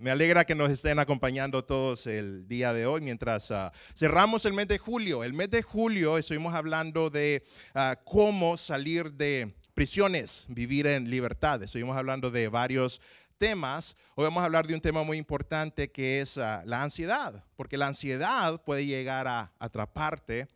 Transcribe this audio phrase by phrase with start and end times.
[0.00, 4.54] Me alegra que nos estén acompañando todos el día de hoy mientras ah, cerramos el
[4.54, 5.22] mes de julio.
[5.22, 11.62] El mes de julio estuvimos hablando de ah, cómo salir de prisiones, vivir en libertad.
[11.62, 13.02] Estuvimos hablando de varios
[13.36, 13.94] temas.
[14.14, 17.76] Hoy vamos a hablar de un tema muy importante que es ah, la ansiedad, porque
[17.76, 20.48] la ansiedad puede llegar a atraparte.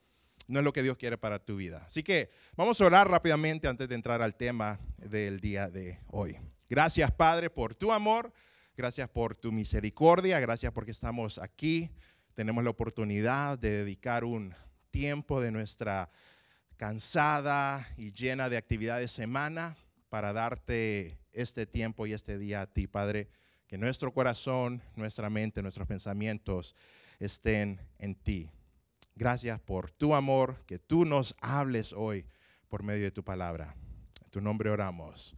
[0.47, 1.83] No es lo que Dios quiere para tu vida.
[1.85, 6.39] Así que vamos a orar rápidamente antes de entrar al tema del día de hoy.
[6.71, 8.33] Gracias, Padre, por tu amor.
[8.77, 10.41] Gracias por tu misericordia.
[10.41, 11.91] Gracias porque estamos aquí.
[12.35, 14.53] Tenemos la oportunidad de dedicar un
[14.91, 16.11] tiempo de nuestra
[16.77, 19.77] cansada y llena de actividades semana
[20.09, 23.29] para darte este tiempo y este día a ti, Padre.
[23.69, 26.75] Que nuestro corazón, nuestra mente, nuestros pensamientos
[27.21, 28.51] estén en ti.
[29.15, 32.27] Gracias por tu amor, que tú nos hables hoy
[32.69, 33.77] por medio de tu palabra.
[34.25, 35.37] En tu nombre oramos.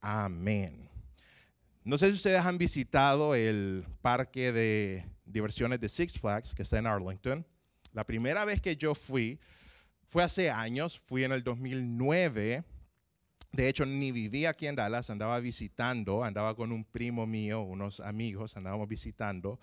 [0.00, 0.87] Amén.
[1.88, 6.78] No sé si ustedes han visitado el parque de diversiones de Six Flags que está
[6.78, 7.46] en Arlington.
[7.94, 9.40] La primera vez que yo fui
[10.06, 12.62] fue hace años, fui en el 2009.
[13.52, 18.00] De hecho, ni vivía aquí en Dallas, andaba visitando, andaba con un primo mío, unos
[18.00, 19.58] amigos, andábamos visitando.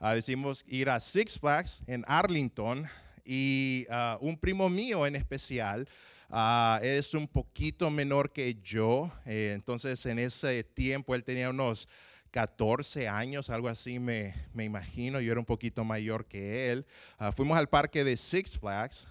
[0.00, 2.88] Uh, decimos ir a Six Flags en Arlington
[3.24, 5.88] y ah, un primo mío en especial
[6.30, 11.88] Ah, es un poquito menor que yo, eh, entonces en ese tiempo él tenía unos
[12.32, 16.86] 14 años, algo así me, me imagino, yo era un poquito mayor que él.
[17.18, 19.08] Ah, fuimos al parque de Six Flags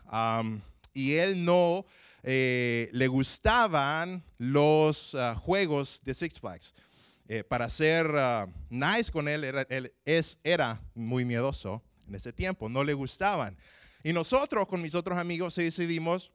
[0.94, 1.88] y él no
[2.22, 6.76] eh, le gustaban los ah, juegos de Six Flags.
[7.30, 8.08] Eh, para ser
[8.70, 13.58] nice con él, era, él es, era muy miedoso en ese tiempo, no le gustaban.
[14.04, 16.32] Y nosotros con mis otros amigos decidimos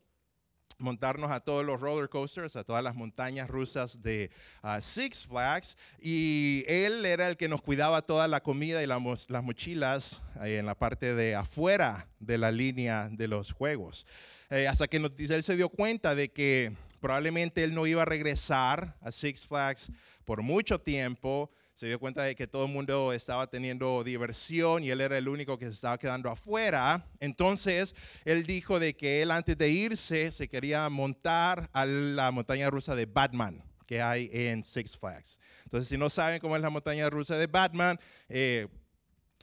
[0.78, 4.30] montarnos a todos los roller coasters, a todas las montañas rusas de
[4.62, 5.76] ah, Six Flags.
[6.00, 10.74] Y él era el que nos cuidaba toda la comida y las mochilas en la
[10.74, 14.06] parte de afuera de la línea de los juegos.
[14.50, 18.06] Eh, hasta que nos, él se dio cuenta de que probablemente él no iba a
[18.06, 19.90] regresar a Six Flags
[20.24, 21.50] por mucho tiempo
[21.82, 25.26] se dio cuenta de que todo el mundo estaba teniendo diversión y él era el
[25.26, 27.04] único que se estaba quedando afuera.
[27.18, 32.70] Entonces, él dijo de que él antes de irse se quería montar a la montaña
[32.70, 35.40] rusa de Batman que hay en Six Flags.
[35.64, 38.68] Entonces, si no saben cómo es la montaña rusa de Batman, eh,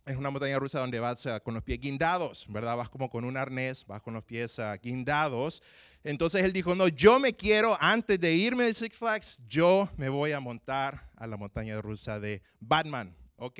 [0.09, 2.75] es una montaña rusa donde vas con los pies guindados, ¿verdad?
[2.75, 5.61] Vas como con un arnés, vas con los pies uh, guindados.
[6.03, 10.09] Entonces él dijo, no, yo me quiero, antes de irme de Six Flags, yo me
[10.09, 13.15] voy a montar a la montaña rusa de Batman.
[13.35, 13.59] Ok.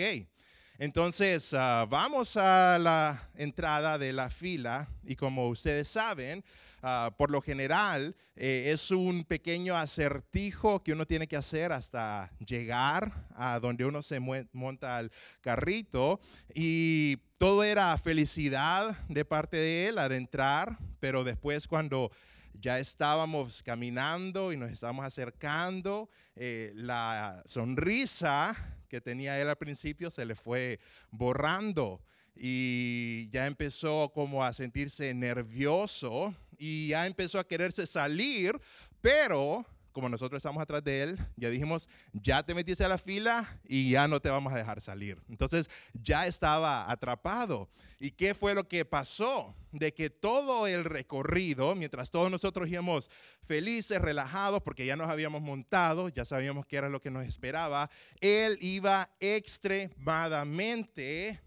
[0.82, 6.42] Entonces uh, vamos a la entrada de la fila y como ustedes saben,
[6.82, 12.32] uh, por lo general eh, es un pequeño acertijo que uno tiene que hacer hasta
[12.48, 16.22] llegar a donde uno se monta al carrito
[16.56, 22.10] y todo era felicidad de parte de él al entrar, pero después cuando
[22.54, 28.56] ya estábamos caminando y nos estábamos acercando, eh, la sonrisa
[28.90, 30.80] que tenía él al principio se le fue
[31.12, 32.02] borrando
[32.36, 38.60] y ya empezó como a sentirse nervioso y ya empezó a quererse salir,
[39.02, 39.66] pero
[40.00, 43.92] como nosotros estamos atrás de él, ya dijimos, ya te metiste a la fila y
[43.92, 45.22] ya no te vamos a dejar salir.
[45.28, 47.68] Entonces ya estaba atrapado.
[48.00, 49.54] ¿Y qué fue lo que pasó?
[49.74, 53.12] De que todo el recorrido, mientras todos nosotros íbamos
[53.42, 57.90] felices, relajados, porque ya nos habíamos montado, ya sabíamos qué era lo que nos esperaba,
[58.22, 61.42] él iba extremadamente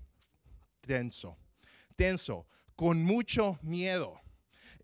[0.83, 1.39] tenso,
[1.97, 2.47] tenso,
[2.77, 4.22] con mucho miedo.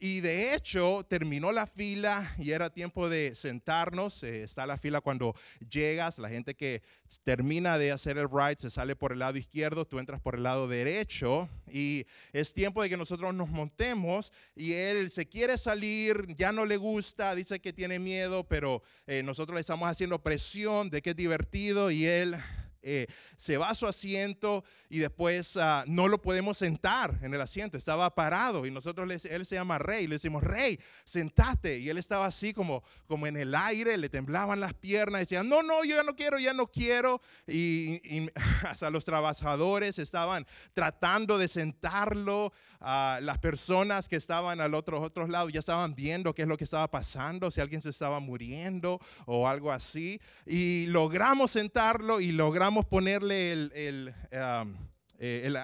[0.00, 4.22] Y de hecho terminó la fila y era tiempo de sentarnos.
[4.22, 5.34] Eh, está la fila cuando
[5.68, 6.82] llegas, la gente que
[7.24, 10.44] termina de hacer el ride se sale por el lado izquierdo, tú entras por el
[10.44, 16.26] lado derecho y es tiempo de que nosotros nos montemos y él se quiere salir,
[16.36, 20.90] ya no le gusta, dice que tiene miedo, pero eh, nosotros le estamos haciendo presión
[20.90, 22.36] de que es divertido y él
[22.82, 23.06] eh,
[23.36, 27.76] se va a su asiento y después ah, no lo podemos sentar en el asiento,
[27.76, 31.78] estaba parado y nosotros, él se llama Rey, le decimos, Rey, sentate.
[31.78, 35.62] Y él estaba así como, como en el aire, le temblaban las piernas, decía, no,
[35.62, 37.20] no, yo ya no quiero, ya no quiero.
[37.46, 38.28] Y,
[38.68, 45.28] hasta los trabajadores estaban tratando de sentarlo, a las personas que estaban al otro, otros
[45.28, 49.00] lados ya estaban viendo qué es lo que estaba pasando, si alguien se estaba muriendo
[49.26, 50.20] o algo así.
[50.46, 54.76] Y logramos sentarlo y logramos ponerle el, um,
[55.18, 55.56] eh, el,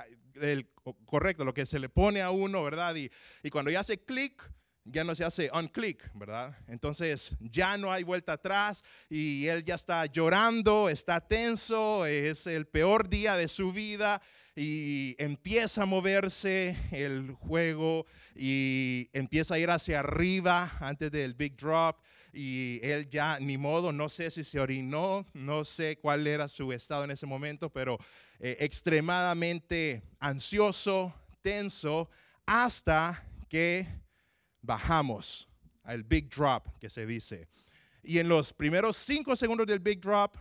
[0.42, 0.68] el,
[1.06, 2.94] correcto, lo que se le pone a uno, ¿verdad?
[2.96, 3.10] Y,
[3.42, 4.42] y cuando ya hace clic,
[4.84, 6.56] ya no se hace un click, ¿verdad?
[6.68, 12.66] Entonces ya no hay vuelta atrás y él ya está llorando, está tenso, es el
[12.66, 14.20] peor día de su vida
[14.56, 18.06] y empieza a moverse el juego
[18.36, 21.96] y empieza a ir hacia arriba antes del big drop
[22.32, 26.72] y él ya ni modo, no sé si se orinó, no sé cuál era su
[26.72, 27.98] estado en ese momento, pero
[28.40, 32.08] eh, extremadamente ansioso, tenso,
[32.46, 33.86] hasta que
[34.60, 35.48] bajamos
[35.84, 37.48] al big drop que se dice.
[38.02, 40.36] Y en los primeros cinco segundos del big drop,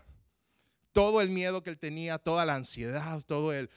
[0.94, 3.70] todo el miedo que él tenía, toda la ansiedad, todo el,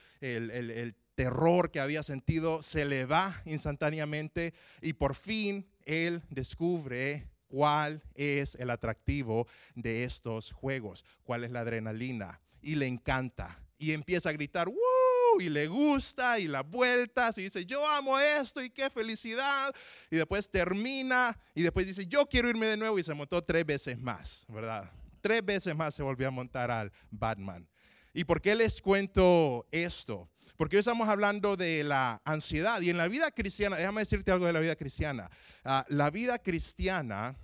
[1.14, 4.52] terror que había sentido se le va instantáneamente
[4.82, 11.60] y por fin él descubre cuál es el atractivo de estos juegos, cuál es la
[11.60, 15.40] adrenalina y le encanta y empieza a gritar, ¡Woo!
[15.40, 19.74] Y le gusta y la vueltas y dice, yo amo esto y qué felicidad.
[20.10, 23.66] Y después termina y después dice, yo quiero irme de nuevo y se montó tres
[23.66, 24.90] veces más, ¿verdad?
[25.26, 27.66] Tres veces más se volvió a montar al Batman.
[28.14, 30.30] ¿Y por qué les cuento esto?
[30.56, 34.46] Porque hoy estamos hablando de la ansiedad y en la vida cristiana, déjame decirte algo
[34.46, 35.28] de la vida cristiana.
[35.64, 37.34] Ah, la vida cristiana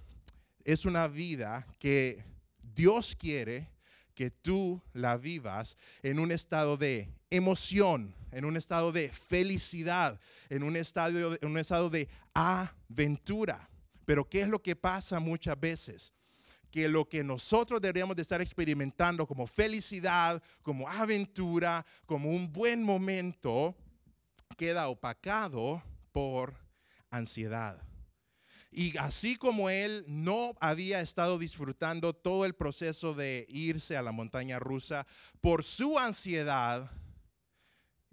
[0.62, 2.22] es una vida que
[2.62, 3.68] Dios quiere
[4.14, 10.20] que tú la vivas en un estado de emoción, en un estado de felicidad,
[10.50, 13.68] en un en un estado de aventura.
[14.04, 16.12] Pero ¿qué es lo que pasa muchas veces?
[16.72, 22.82] Que lo que nosotros deberíamos de estar experimentando como felicidad, como aventura, como un buen
[22.82, 23.76] momento,
[24.56, 25.82] queda opacado
[26.12, 26.54] por
[27.10, 27.80] ansiedad.
[28.70, 34.12] Y así como él no había estado disfrutando todo el proceso de irse a la
[34.12, 35.06] montaña rusa,
[35.42, 36.90] por su ansiedad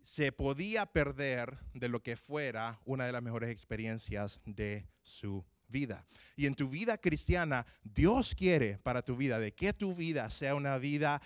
[0.02, 6.06] se podía perder de lo que fuera una de las mejores experiencias de su vida.
[6.36, 10.56] Y en tu vida cristiana, Dios quiere para tu vida de que tu vida sea
[10.56, 11.22] una vida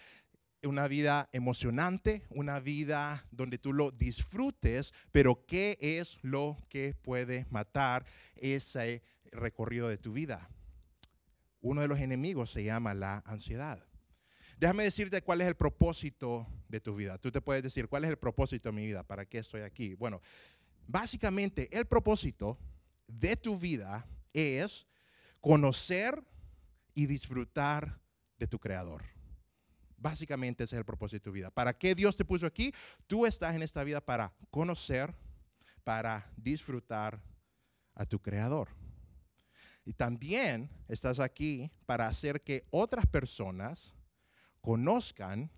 [0.65, 7.45] una vida emocionante, una vida donde tú lo disfrutes, pero ¿qué es lo que puede
[7.49, 8.05] matar
[8.37, 9.03] ese
[9.33, 10.49] recorrido de tu vida.
[11.61, 13.83] Uno de los enemigos se llama la ansiedad.
[14.57, 17.17] Déjame decirte cuál es el propósito de tu vida.
[17.17, 19.03] Tú te puedes decir, ¿cuál es el propósito de mi vida?
[19.03, 19.95] ¿Para qué estoy aquí?
[19.95, 20.21] Bueno,
[20.87, 22.57] básicamente el propósito
[23.07, 24.87] de tu vida es
[25.39, 26.23] conocer
[26.93, 27.99] y disfrutar
[28.37, 29.03] de tu creador.
[29.97, 31.49] Básicamente ese es el propósito de tu vida.
[31.49, 32.73] ¿Para qué Dios te puso aquí?
[33.07, 35.15] Tú estás en esta vida para conocer,
[35.83, 37.21] para disfrutar
[37.95, 38.69] a tu creador.
[39.85, 43.93] Y también estás aquí para hacer que otras personas
[44.61, 45.51] conozcan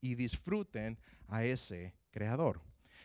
[0.00, 0.98] y disfruten
[1.28, 2.60] a ese creador.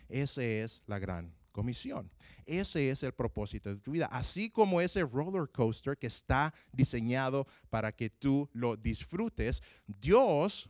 [0.09, 2.11] Esa es la gran comisión.
[2.45, 4.05] Ese es el propósito de tu vida.
[4.11, 10.69] Así como ese roller coaster que está diseñado para que tú lo disfrutes, Dios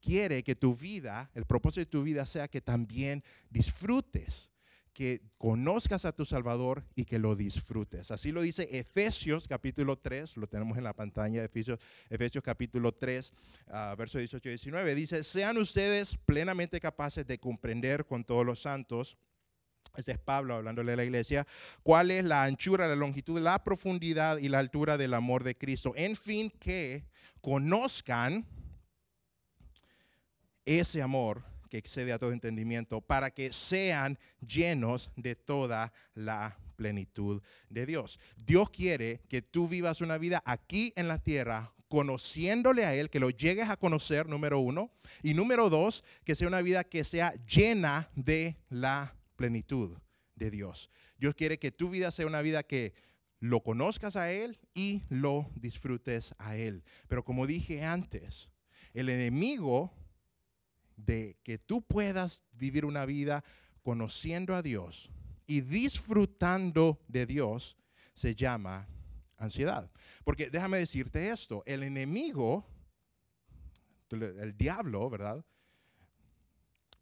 [0.00, 4.50] quiere que tu vida, el propósito de tu vida sea que también disfrutes
[4.92, 8.10] que conozcas a tu Salvador y que lo disfrutes.
[8.10, 11.78] Así lo dice Efesios capítulo 3, lo tenemos en la pantalla, Efesios,
[12.10, 13.32] Efesios capítulo 3,
[13.68, 14.94] uh, verso 18 y 19.
[14.96, 19.16] Dice, sean ustedes plenamente capaces de comprender con todos los santos.
[19.96, 21.46] Este es Pablo hablándole a la iglesia.
[21.82, 25.92] ¿Cuál es la anchura, la longitud, la profundidad y la altura del amor de Cristo?
[25.96, 27.04] En fin, que
[27.40, 28.46] conozcan
[30.64, 31.44] ese amor
[31.74, 38.20] que excede a todo entendimiento, para que sean llenos de toda la plenitud de Dios.
[38.36, 43.20] Dios quiere que tú vivas una vida aquí en la tierra conociéndole a Él, que
[43.20, 47.32] lo llegues a conocer, número uno, y número dos, que sea una vida que sea
[47.46, 49.98] llena de la plenitud
[50.36, 50.90] de Dios.
[51.18, 52.94] Dios quiere que tu vida sea una vida que
[53.40, 56.82] lo conozcas a Él y lo disfrutes a Él.
[57.08, 58.50] Pero como dije antes,
[58.94, 59.92] el enemigo
[60.96, 63.44] de que tú puedas vivir una vida
[63.82, 65.10] conociendo a Dios
[65.46, 67.76] y disfrutando de Dios
[68.14, 68.88] se llama
[69.36, 69.90] ansiedad.
[70.24, 72.64] Porque déjame decirte esto, el enemigo,
[74.10, 75.44] el diablo, ¿verdad?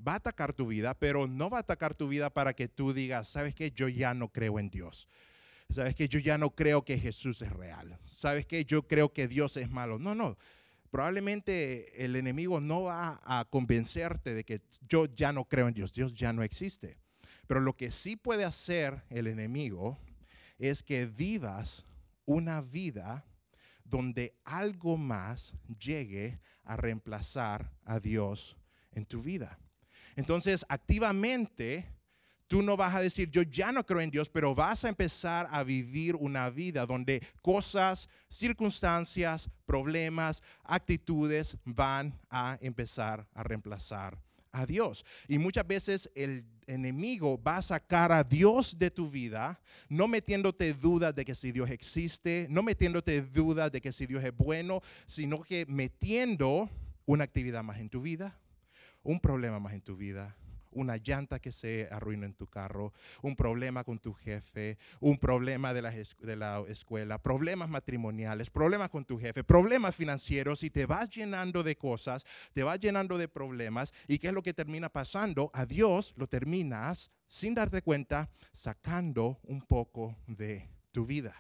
[0.06, 2.92] Va a atacar tu vida, pero no va a atacar tu vida para que tú
[2.92, 3.70] digas, ¿sabes qué?
[3.70, 5.08] Yo ya no creo en Dios.
[5.70, 6.08] ¿Sabes qué?
[6.08, 7.98] Yo ya no creo que Jesús es real.
[8.04, 8.64] ¿Sabes qué?
[8.64, 9.98] Yo creo que Dios es malo.
[9.98, 10.36] No, no
[10.92, 15.94] probablemente el enemigo no va a convencerte de que yo ya no creo en Dios,
[15.94, 16.98] Dios ya no existe.
[17.46, 19.98] Pero lo que sí puede hacer el enemigo
[20.58, 21.86] es que vivas
[22.26, 23.24] una vida
[23.84, 28.58] donde algo más llegue a reemplazar a Dios
[28.92, 29.58] en tu vida.
[30.16, 31.86] Entonces, activamente
[32.52, 35.48] tú no vas a decir, yo ya no creo en Dios, pero vas a empezar
[35.50, 44.18] a vivir una vida donde cosas, circunstancias, problemas, actitudes van a empezar a reemplazar
[44.52, 45.04] a Dios.
[45.28, 50.74] Y muchas veces el enemigo va a sacar a Dios de tu vida, no metiéndote
[50.74, 54.82] dudas de que si Dios existe, no metiéndote dudas de que si Dios es bueno,
[55.06, 56.68] sino que metiendo
[57.06, 58.38] una actividad más en tu vida,
[59.02, 60.36] un problema más en tu vida,
[60.72, 62.92] una llanta que se arruina en tu carro,
[63.22, 68.88] un problema con tu jefe, un problema de la, de la, escuela, problemas matrimoniales, problemas
[68.88, 73.28] con tu jefe, problemas financieros y te vas llenando de cosas, te vas llenando de
[73.28, 75.50] problemas y qué es lo que termina pasando?
[75.54, 81.34] A Dios lo terminas sin darte cuenta sacando un poco de tu vida.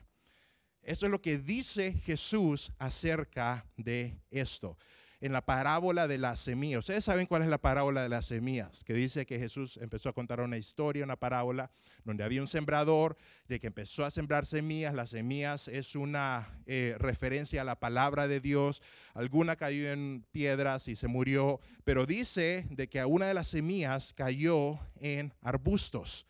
[0.82, 4.76] Eso es lo que dice Jesús acerca de esto
[5.22, 6.80] en la parábola de las semillas.
[6.80, 10.12] Ustedes saben cuál es la parábola de las semillas, que dice que Jesús empezó a
[10.12, 11.70] contar una historia, una parábola,
[12.04, 14.94] donde había un sembrador, de que empezó a sembrar semillas.
[14.94, 18.82] Las semillas es una eh, referencia a la palabra de Dios.
[19.14, 24.12] Alguna cayó en piedras y se murió, pero dice de que una de las semillas
[24.14, 26.26] cayó en arbustos.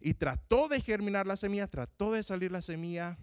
[0.00, 3.18] Y trató de germinar la semilla, trató de salir la semilla,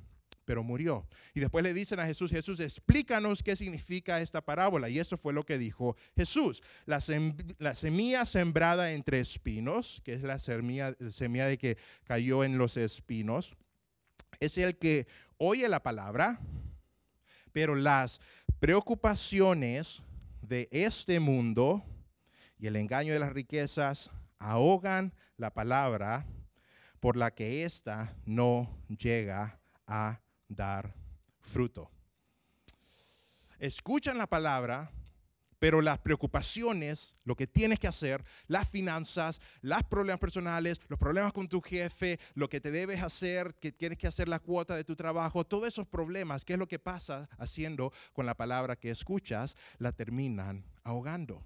[0.51, 1.07] pero murió.
[1.33, 4.89] Y después le dicen a Jesús, Jesús, explícanos qué significa esta parábola.
[4.89, 6.61] Y eso fue lo que dijo Jesús.
[6.85, 12.75] La, semilla sembrada entre espinos, que es la semilla, semilla de que cayó en los
[12.75, 13.55] espinos,
[14.41, 16.41] es el que oye la palabra,
[17.53, 18.19] pero las
[18.59, 20.03] preocupaciones
[20.41, 21.81] de este mundo
[22.59, 26.25] y el engaño de las riquezas ahogan la palabra
[26.99, 30.19] por la que ésta no llega a
[30.55, 30.93] dar
[31.39, 31.89] fruto.
[33.59, 34.91] Escuchan la palabra,
[35.59, 41.33] pero las preocupaciones, lo que tienes que hacer, las finanzas, los problemas personales, los problemas
[41.33, 44.83] con tu jefe, lo que te debes hacer, que tienes que hacer la cuota de
[44.83, 48.89] tu trabajo, todos esos problemas, ¿qué es lo que pasa haciendo con la palabra que
[48.89, 49.55] escuchas?
[49.77, 51.43] La terminan ahogando.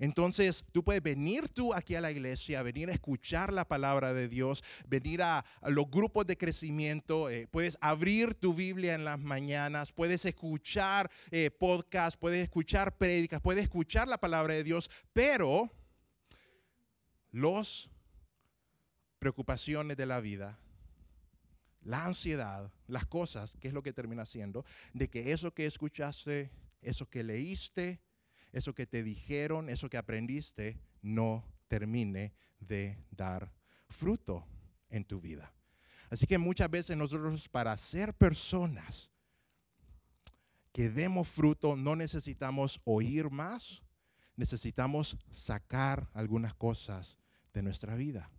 [0.00, 4.28] Entonces, tú puedes venir tú aquí a la iglesia, venir a escuchar la palabra de
[4.28, 9.92] Dios, venir a, los grupos de crecimiento, eh, puedes abrir tu Biblia en las mañanas,
[9.92, 15.70] puedes escuchar eh, podcasts, puedes escuchar prédicas, puedes escuchar la palabra de Dios, pero
[17.30, 17.90] los
[19.18, 20.58] preocupaciones de la vida,
[21.82, 24.64] la ansiedad, las cosas, ¿qué es lo que termina siendo?
[24.94, 28.00] De que eso que escuchaste, eso que leíste,
[28.52, 33.52] eso que te dijeron, eso que aprendiste, no termine de dar
[33.88, 34.46] fruto
[34.88, 35.52] en tu vida.
[36.10, 39.10] Así que muchas veces nosotros para ser personas
[40.72, 43.82] que demos fruto no necesitamos oír más,
[44.36, 47.18] necesitamos sacar algunas cosas
[47.52, 48.30] de nuestra vida.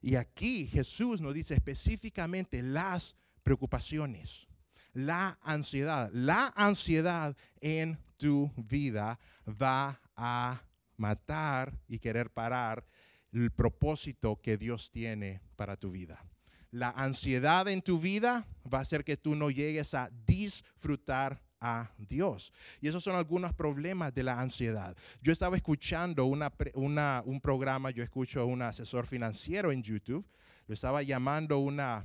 [0.00, 4.48] Y aquí Jesús nos dice específicamente las preocupaciones
[4.94, 6.10] la ansiedad.
[6.12, 10.62] La ansiedad en tu vida va a
[10.96, 12.86] matar y querer parar
[13.32, 16.24] el propósito que Dios tiene para tu vida.
[16.70, 21.90] La ansiedad en tu vida va a hacer que tú no llegues a disfrutar a
[21.98, 22.52] Dios.
[22.80, 24.96] Y esos son algunos problemas de la ansiedad.
[25.22, 30.26] Yo estaba escuchando un programa, yo escucho a un asesor financiero en YouTube,
[30.66, 32.04] lo estaba llamando una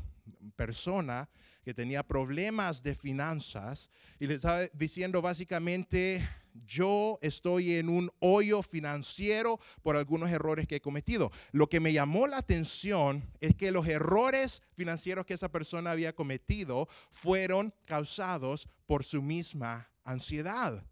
[0.55, 1.29] persona
[1.63, 6.27] que tenía problemas de finanzas y le estaba diciendo básicamente,
[6.65, 11.31] yo estoy en un hoyo financiero por algunos errores que he cometido.
[11.51, 16.13] Lo que me llamó la atención es que los errores financieros que esa persona había
[16.13, 20.83] cometido fueron causados por su misma ansiedad.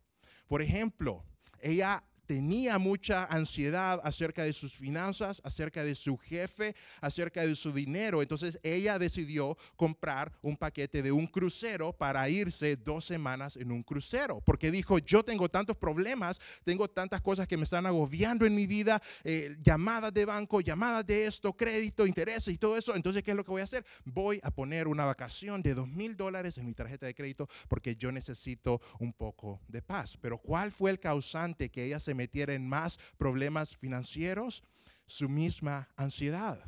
[0.47, 1.23] Por ejemplo,
[1.59, 7.71] ella tenía mucha ansiedad acerca de sus finanzas, acerca de su jefe, acerca de su
[7.71, 8.21] dinero.
[8.21, 13.81] Entonces ella decidió comprar un paquete de un crucero para irse dos semanas en un
[13.81, 18.53] crucero, porque dijo, yo tengo tantos problemas, tengo tantas cosas que me están agobiando en
[18.53, 22.93] mi vida, eh, llamadas de banco, llamadas de esto, crédito, intereses y todo eso.
[22.95, 23.85] Entonces, ¿qué es lo que voy a hacer?
[24.03, 27.95] Voy a poner una vacación de dos mil dólares en mi tarjeta de crédito porque
[27.95, 30.17] yo necesito un poco de paz.
[30.19, 34.63] Pero ¿cuál fue el causante que ella se metiera en más problemas financieros,
[35.05, 36.59] su misma ansiedad.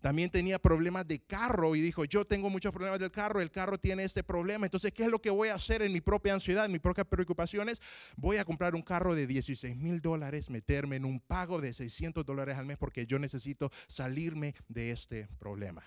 [0.00, 3.76] También tenía problemas de carro y dijo, yo tengo muchos problemas del carro, el carro
[3.76, 6.64] tiene este problema, entonces, ¿qué es lo que voy a hacer en mi propia ansiedad,
[6.64, 7.82] en mis propias preocupaciones?
[8.16, 12.24] Voy a comprar un carro de 16 mil dólares, meterme en un pago de 600
[12.24, 15.82] dólares al mes porque yo necesito salirme de este problema.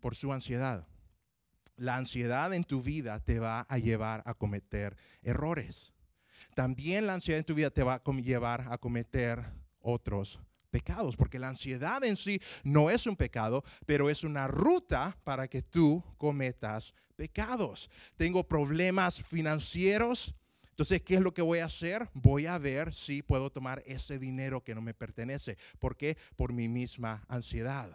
[0.00, 0.86] Por su ansiedad.
[1.76, 5.92] La ansiedad en tu vida te va a llevar a cometer errores
[6.54, 9.44] también la ansiedad en tu vida te va a llevar a cometer
[9.80, 15.18] otros pecados, porque la ansiedad en sí no es un pecado, pero es una ruta
[15.24, 17.90] para que tú cometas pecados.
[18.16, 20.34] Tengo problemas financieros,
[20.80, 22.08] entonces, ¿qué es lo que voy a hacer?
[22.14, 25.58] Voy a ver si puedo tomar ese dinero que no me pertenece.
[25.78, 26.16] ¿Por qué?
[26.36, 27.94] Por mi misma ansiedad.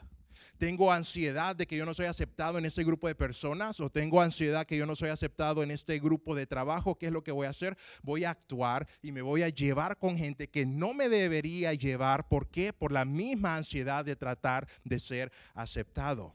[0.57, 4.21] Tengo ansiedad de que yo no soy aceptado en este grupo de personas o tengo
[4.21, 6.95] ansiedad que yo no soy aceptado en este grupo de trabajo.
[6.95, 7.77] ¿Qué es lo que voy a hacer?
[8.03, 12.27] Voy a actuar y me voy a llevar con gente que no me debería llevar.
[12.29, 12.71] ¿Por qué?
[12.71, 16.33] Por la misma ansiedad de tratar de ser aceptado.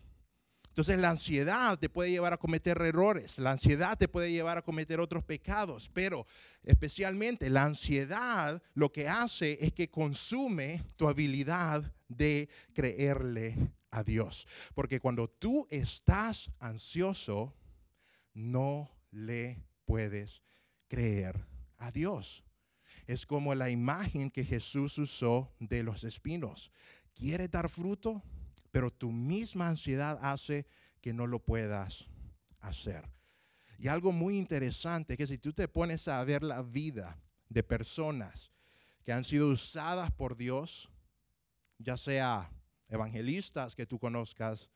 [0.68, 4.62] Entonces la ansiedad te puede llevar a cometer errores, la ansiedad te puede llevar a
[4.62, 6.26] cometer otros pecados, pero
[6.62, 13.56] especialmente la ansiedad lo que hace es que consume tu habilidad de creerle
[13.90, 14.46] a Dios.
[14.74, 17.54] Porque cuando tú estás ansioso,
[18.32, 20.42] no le puedes
[20.88, 21.46] creer
[21.78, 22.44] a Dios.
[23.06, 26.70] Es como la imagen que Jesús usó de los espinos.
[27.14, 28.22] ¿Quiere dar fruto?
[28.70, 30.66] pero tu misma ansiedad hace
[31.00, 32.08] que no lo puedas
[32.60, 33.04] hacer.
[33.78, 37.18] Y algo muy interesante es que si tú te pones a ver la vida
[37.48, 38.50] de personas
[39.04, 40.90] que han sido usadas por Dios,
[41.78, 42.50] ya sea
[42.90, 44.70] evangelistas que tú conozcas,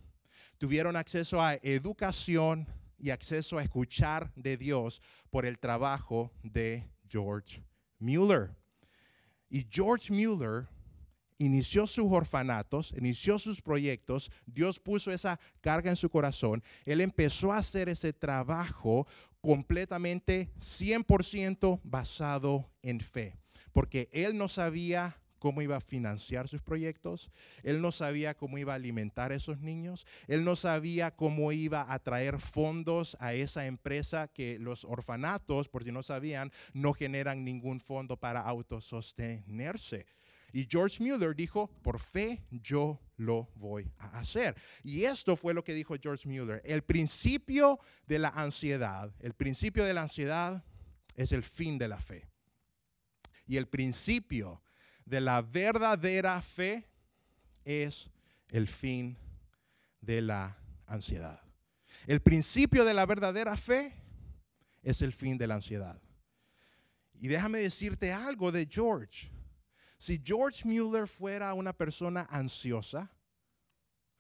[0.58, 2.66] tuvieron acceso a educación
[2.98, 7.64] y acceso a escuchar de Dios por el trabajo de George
[8.00, 8.56] Mueller.
[9.50, 10.68] Y George Mueller
[11.38, 17.54] inició sus orfanatos, inició sus proyectos, Dios puso esa carga en su corazón, él empezó
[17.54, 19.08] a hacer ese trabajo
[19.42, 23.38] completamente 100% basado en fe,
[23.72, 27.32] porque él no sabía cómo iba a financiar sus proyectos,
[27.64, 31.92] él no sabía cómo iba a alimentar a esos niños, él no sabía cómo iba
[31.92, 37.44] a traer fondos a esa empresa que los orfanatos, por si no sabían, no generan
[37.44, 40.06] ningún fondo para autosostenerse.
[40.54, 44.56] Y George Mueller dijo, por fe yo lo voy a hacer.
[44.84, 46.62] Y esto fue lo que dijo George Mueller.
[46.66, 50.64] El principio de la ansiedad, el principio de la ansiedad
[51.16, 52.28] es el fin de la fe.
[53.46, 54.62] Y el principio
[55.08, 56.86] de la verdadera fe
[57.64, 58.10] es
[58.50, 59.18] el fin
[60.02, 61.42] de la ansiedad.
[62.06, 63.94] El principio de la verdadera fe
[64.84, 66.00] es el fin de la ansiedad.
[67.20, 69.32] Y déjame decirte algo de George.
[69.98, 73.10] Si George Mueller fuera una persona ansiosa,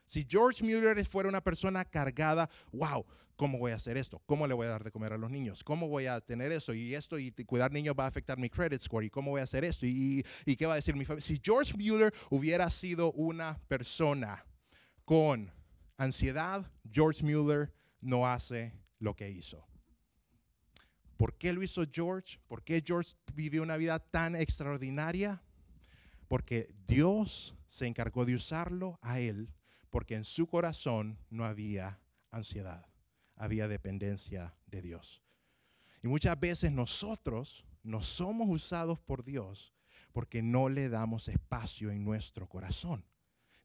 [0.06, 3.06] si George Mueller fuera una persona cargada, wow,
[3.38, 4.21] ¿cómo voy a hacer esto?
[4.26, 5.63] ¿Cómo le voy a dar de comer a los niños?
[5.63, 6.73] ¿Cómo voy a tener eso?
[6.73, 9.06] Y esto, y cuidar niños va a afectar mi credit score.
[9.06, 9.86] ¿Y cómo voy a hacer esto?
[9.86, 11.26] ¿Y, y qué va a decir mi familia?
[11.26, 14.45] Si George Mueller hubiera sido una persona
[15.06, 15.50] con
[15.95, 17.71] ansiedad, George Mueller
[18.02, 19.65] no hace lo que hizo.
[21.17, 22.39] ¿Por qué lo hizo George?
[22.47, 25.41] ¿Por qué George vivió una vida tan extraordinaria?
[26.28, 29.50] Porque Dios se encargó de usarlo a él,
[29.89, 32.86] porque en su corazón no había ansiedad,
[33.38, 35.23] había dependencia de Dios.
[36.04, 39.73] Y muchas veces nosotros no somos usados por Dios
[40.12, 43.06] porque no le damos espacio en nuestro corazón.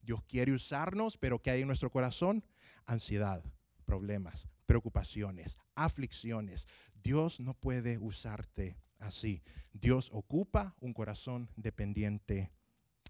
[0.03, 2.45] Dios quiere usarnos, pero ¿qué hay en nuestro corazón?
[2.87, 3.43] Ansiedad,
[3.85, 6.67] problemas, preocupaciones, aflicciones.
[7.03, 9.43] Dios no puede usarte así.
[9.73, 12.53] Dios ocupa un corazón dependiente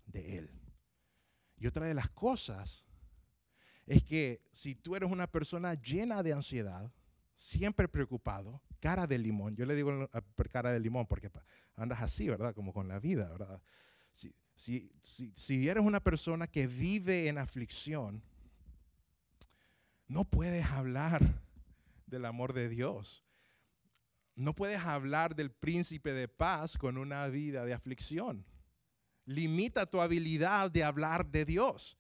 [0.07, 0.51] de Él.
[1.57, 2.87] Y otra de las cosas
[3.93, 6.91] es que si tú eres una persona llena de ansiedad,
[7.35, 10.09] siempre preocupado, cara de limón, yo le digo
[10.51, 11.31] cara de limón porque
[11.77, 12.55] andas así, ¿verdad?
[12.55, 13.61] Como con la vida, ¿verdad?
[14.11, 14.91] Si, si,
[15.37, 18.23] si, eres una persona que vive en aflicción,
[20.09, 21.23] no puedes hablar
[22.07, 23.25] del amor de Dios.
[24.37, 28.47] No puedes hablar del príncipe de paz con una vida de aflicción.
[29.27, 31.99] Limita tu habilidad de hablar de Dios.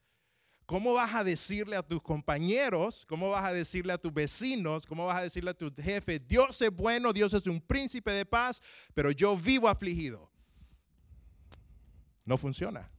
[0.72, 5.04] ¿Cómo vas a decirle a tus compañeros, cómo vas a decirle a tus vecinos, cómo
[5.04, 8.62] vas a decirle a tu jefe, Dios es bueno, Dios es un príncipe de paz,
[8.94, 10.30] pero yo vivo afligido?
[12.24, 12.90] No funciona.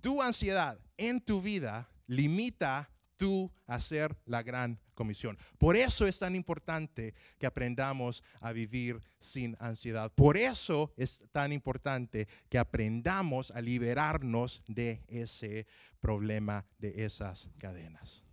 [0.00, 2.88] Tu ansiedad en tu vida limita
[3.20, 5.36] tu hacer la gran comisión.
[5.58, 10.10] Por eso es tan importante que aprendamos a vivir sin ansiedad.
[10.14, 15.66] Por eso es tan importante que aprendamos a liberarnos de ese
[16.00, 18.24] problema, de esas cadenas.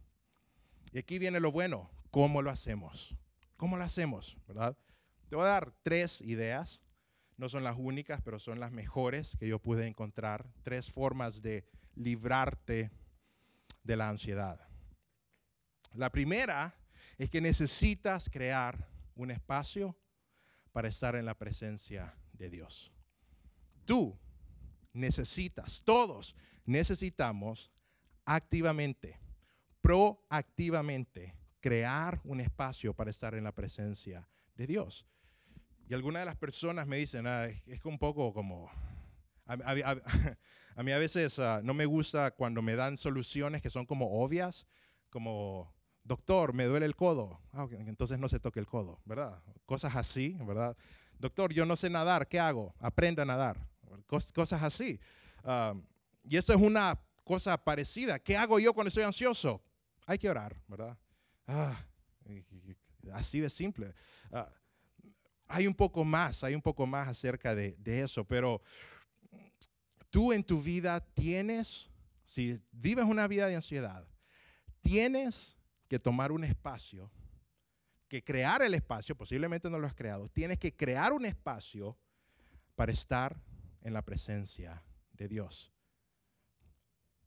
[0.93, 3.13] Y aquí viene lo bueno, ¿cómo lo hacemos?
[3.57, 4.37] ¿Cómo lo hacemos?
[4.47, 4.77] ¿Verdad?
[5.27, 6.81] Te voy a dar tres ideas.
[7.35, 10.47] No son las únicas, pero son las mejores que yo pude encontrar.
[10.63, 12.89] Tres formas de librarte
[13.83, 14.66] de la ansiedad.
[15.93, 16.75] La primera
[17.17, 19.97] es que necesitas crear un espacio
[20.71, 22.93] para estar en la presencia de Dios.
[23.85, 24.17] Tú
[24.93, 27.71] necesitas, todos necesitamos
[28.25, 29.19] activamente,
[29.81, 35.05] proactivamente, crear un espacio para estar en la presencia de Dios.
[35.89, 38.69] Y algunas de las personas me dicen, ah, es, un poco como,
[39.45, 44.21] a, mí a veces ah, no me gusta cuando me dan soluciones que son como
[44.21, 44.67] obvias,
[45.09, 45.73] como
[46.07, 47.41] Doctor, me duele el codo.
[47.51, 49.43] Ah, entonces no se toque el codo, ¿verdad?
[49.65, 50.75] Cosas así, ¿verdad?
[51.19, 52.73] Doctor, yo no sé nadar, ¿qué hago?
[52.79, 53.57] Aprenda a nadar.
[54.33, 55.01] cosas así.
[55.43, 55.73] Ah,
[56.23, 58.19] y esto es una cosa parecida.
[58.19, 59.61] ¿Qué hago yo cuando estoy ansioso?
[60.05, 60.97] Hay que orar, ¿verdad?
[61.45, 61.75] Ah,
[63.11, 63.93] así de simple.
[64.31, 64.49] Ah,
[65.49, 68.61] hay un poco más, hay un poco más acerca de, de eso, pero
[70.09, 71.89] tú en tu vida tienes,
[72.23, 74.07] si vives una vida de ansiedad,
[74.81, 75.56] tienes
[75.87, 77.11] que tomar un espacio,
[78.07, 81.97] que crear el espacio, posiblemente no lo has creado, tienes que crear un espacio
[82.75, 83.41] para estar
[83.81, 85.71] en la presencia de Dios.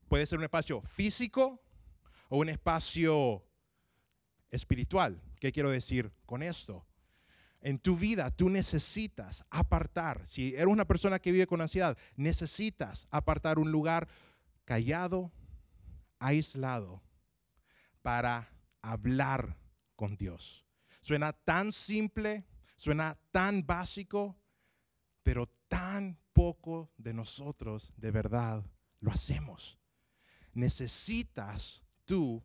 [0.08, 1.62] Puede ser un espacio físico
[2.28, 3.44] o un espacio
[4.50, 5.20] espiritual.
[5.38, 6.86] ¿Qué quiero decir con esto?
[7.60, 13.06] En tu vida tú necesitas apartar, si eres una persona que vive con ansiedad, necesitas
[13.10, 14.08] apartar un lugar
[14.64, 15.30] callado,
[16.18, 17.02] aislado,
[18.02, 18.48] para
[18.82, 19.56] hablar
[19.96, 20.66] con Dios.
[21.00, 24.38] Suena tan simple, suena tan básico,
[25.22, 28.64] pero tan poco de nosotros de verdad
[29.00, 29.78] lo hacemos.
[30.52, 32.42] Necesitas tú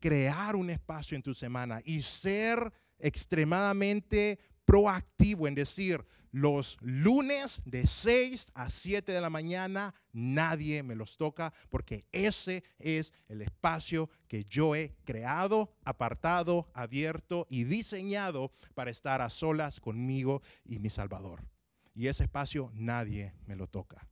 [0.00, 7.86] crear un espacio en tu semana y ser extremadamente proactivo en decir, los lunes de
[7.86, 14.10] 6 a 7 de la mañana nadie me los toca porque ese es el espacio
[14.28, 20.90] que yo he creado, apartado, abierto y diseñado para estar a solas conmigo y mi
[20.90, 21.48] Salvador.
[21.94, 24.06] Y ese espacio nadie me lo toca.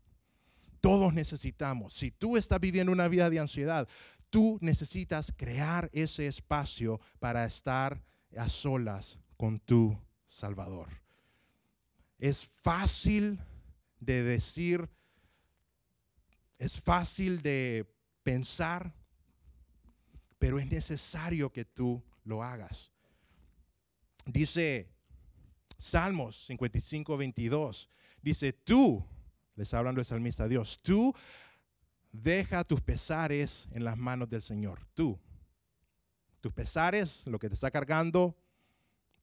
[0.81, 3.87] Todos necesitamos, si tú estás viviendo una vida de ansiedad,
[4.31, 8.03] tú necesitas crear ese espacio para estar
[8.35, 10.89] a solas con tu Salvador.
[12.19, 13.41] Es fácil
[14.01, 14.89] de decir,
[16.59, 17.87] es fácil de
[18.23, 18.95] pensar,
[20.39, 22.93] pero es necesario que tú lo hagas.
[24.27, 24.91] Dice
[25.79, 27.91] Salmos 55, 22,
[28.23, 29.05] dice, tú,
[29.55, 31.15] les hablando el salmista a Dios, tú
[32.13, 35.19] deja tus pesares en las manos del Señor, tú.
[36.41, 38.37] Tus pesares, lo que te está cargando,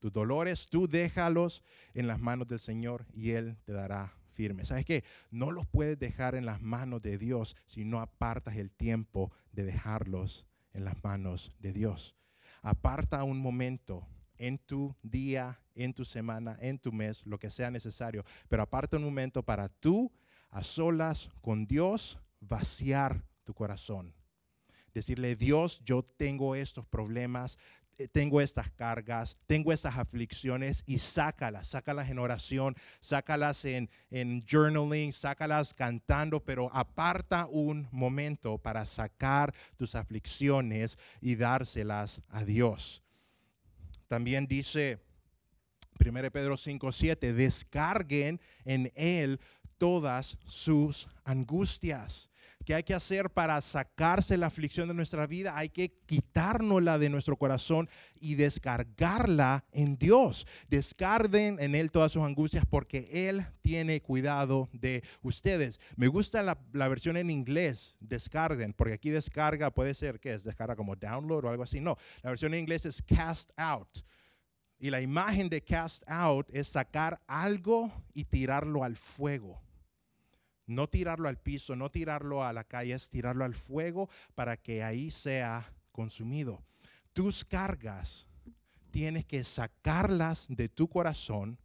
[0.04, 1.64] tus dolores, tú déjalos
[1.94, 4.66] en las manos del Señor y Él te dará firme.
[4.66, 5.06] ¿Sabes qué?
[5.32, 9.64] No los puedes dejar en las manos de Dios si no apartas el tiempo de
[9.64, 12.18] dejarlos en las manos de Dios.
[12.64, 14.06] Aparta un momento
[14.38, 18.98] en tu día, en tu semana, en tu mes, lo que sea necesario, pero aparta
[18.98, 20.12] un momento para tú,
[20.50, 24.14] a solas con Dios, vaciar tu corazón.
[24.94, 27.58] Decirle, Dios, yo tengo estos problemas,
[28.12, 35.14] tengo estas cargas, tengo estas aflicciones y sácalas, sácalas en oración, sácalas en, en journaling,
[35.14, 43.04] sácalas cantando, pero aparta un momento para sacar tus aflicciones y dárselas a Dios.
[44.08, 45.00] También dice
[46.00, 49.40] 1 Pedro 5, 7, descarguen en Él
[49.78, 52.30] todas sus angustias.
[52.66, 55.58] ¿Qué hay que hacer para sacarse la aflicción de nuestra vida?
[55.58, 60.48] Hay que quitárnosla de nuestro corazón y descargarla en Dios.
[60.70, 65.80] Descarden en Él todas sus angustias porque Él tiene cuidado de ustedes.
[65.98, 70.44] Me gusta la, la versión en inglés, descarguen, porque aquí descarga puede ser que es
[70.44, 71.82] descarga como download o algo así.
[71.82, 73.90] No, la versión en inglés es cast out.
[74.80, 79.62] Y la imagen de cast out es sacar algo y tirarlo al fuego.
[80.74, 84.84] No tirarlo al piso, no tirarlo a la calle, es tirarlo al fuego para que
[84.84, 86.64] ahí sea consumido.
[87.14, 88.28] Tus cargas
[88.92, 91.60] tienes que sacarlas de tu corazón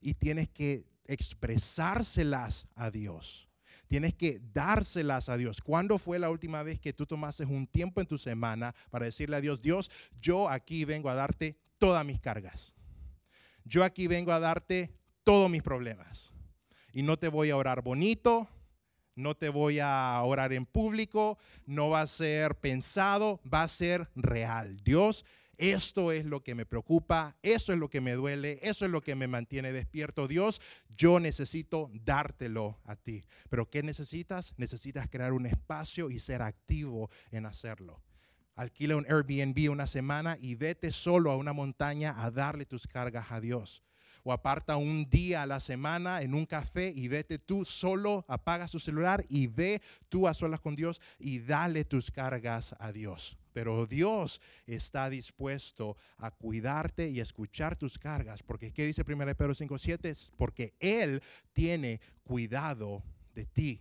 [0.00, 3.48] y tienes que expresárselas a Dios.
[3.86, 5.60] Tienes que dárselas a Dios.
[5.60, 9.36] ¿Cuándo fue la última vez que tú tomaste un tiempo en tu semana para decirle
[9.36, 12.74] a Dios, Dios, yo aquí vengo a darte todas mis cargas.
[13.64, 16.33] Yo aquí vengo a darte todos mis problemas
[16.94, 18.48] y no te voy a orar bonito,
[19.16, 24.08] no te voy a orar en público, no va a ser pensado, va a ser
[24.14, 24.76] real.
[24.84, 25.26] Dios,
[25.56, 29.00] esto es lo que me preocupa, eso es lo que me duele, eso es lo
[29.00, 30.28] que me mantiene despierto.
[30.28, 30.60] Dios,
[30.96, 33.24] yo necesito dártelo a ti.
[33.50, 34.54] Pero ¿qué necesitas?
[34.56, 38.02] Necesitas crear un espacio y ser activo en hacerlo.
[38.54, 43.32] Alquila un Airbnb una semana y vete solo a una montaña a darle tus cargas
[43.32, 43.82] a Dios
[44.24, 48.66] o aparta un día a la semana en un café y vete tú solo, apaga
[48.66, 53.36] su celular y ve tú a solas con Dios y dale tus cargas a Dios.
[53.52, 59.54] Pero Dios está dispuesto a cuidarte y escuchar tus cargas, porque ¿qué dice 1 Pedro
[59.54, 60.32] 5:7?
[60.36, 63.02] Porque Él tiene cuidado
[63.34, 63.80] de ti.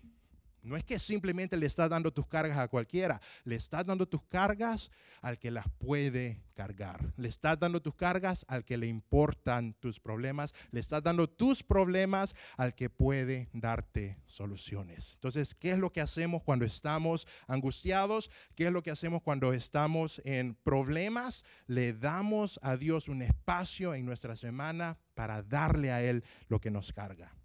[0.63, 4.23] No es que simplemente le estás dando tus cargas a cualquiera, le estás dando tus
[4.23, 7.13] cargas al que las puede cargar.
[7.17, 11.63] Le estás dando tus cargas al que le importan tus problemas, le estás dando tus
[11.63, 15.15] problemas al que puede darte soluciones.
[15.15, 18.31] Entonces, ¿qué es lo que hacemos cuando estamos angustiados?
[18.55, 21.43] ¿Qué es lo que hacemos cuando estamos en problemas?
[21.67, 26.71] Le damos a Dios un espacio en nuestra semana para darle a Él lo que
[26.71, 27.35] nos carga.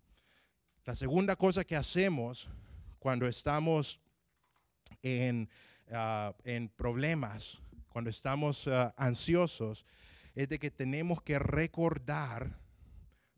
[0.85, 2.49] La segunda cosa que hacemos
[2.99, 4.01] cuando estamos
[5.03, 5.49] en,
[5.91, 9.87] ah, en problemas, cuando estamos ah, ansiosos,
[10.35, 12.59] es de que tenemos que recordar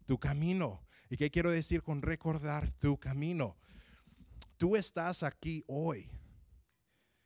[0.05, 0.85] tu camino.
[1.09, 3.57] ¿Y qué quiero decir con recordar tu camino?
[4.57, 6.11] Tú estás aquí hoy,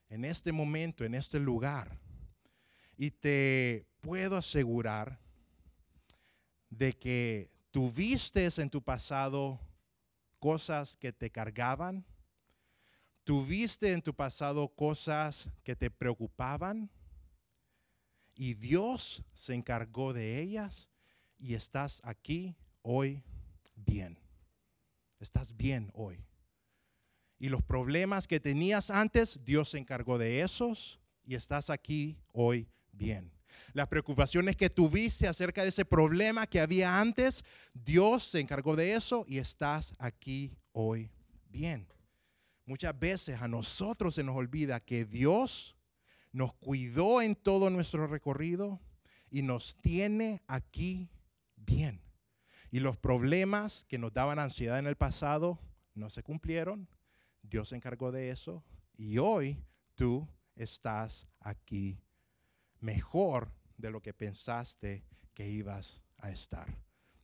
[0.09, 1.99] en este momento, en este lugar,
[2.97, 5.19] y te puedo asegurar
[6.71, 9.61] de que tuviste en tu pasado
[10.39, 12.07] cosas que te cargaban,
[13.25, 16.91] ¿Tuviste en tu pasado cosas que te preocupaban?
[18.37, 20.91] Y Dios se encargó de ellas
[21.39, 23.25] y estás aquí hoy
[23.75, 24.19] bien.
[25.21, 26.23] Estás bien hoy.
[27.39, 32.69] Y los problemas que tenías antes, Dios se encargó de esos y estás aquí hoy
[32.93, 33.33] bien.
[33.73, 38.95] Las preocupaciones que tuviste acerca de ese problema que había antes, Dios se encargó de
[38.95, 41.11] eso y estás aquí hoy
[41.49, 41.87] bien.
[42.67, 45.77] Muchas veces a nosotros se nos olvida que Dios
[46.33, 48.81] nos cuidó en todo nuestro recorrido
[49.31, 51.11] y nos tiene aquí
[51.57, 52.03] bien.
[52.71, 55.61] Y los problemas que nos daban ansiedad en el pasado
[55.95, 56.89] no se cumplieron.
[57.43, 58.65] Dios se encargó de eso.
[58.97, 59.63] Y hoy
[59.95, 62.01] tú estás aquí
[62.81, 66.79] mejor de lo que pensaste que ibas a estar.